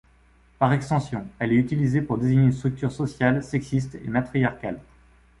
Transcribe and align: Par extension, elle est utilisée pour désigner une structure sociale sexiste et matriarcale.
Par 0.57 0.73
extension, 0.73 1.27
elle 1.37 1.51
est 1.53 1.57
utilisée 1.57 2.01
pour 2.01 2.17
désigner 2.17 2.45
une 2.45 2.53
structure 2.53 2.91
sociale 2.91 3.43
sexiste 3.43 3.93
et 4.03 4.07
matriarcale. 4.07 4.79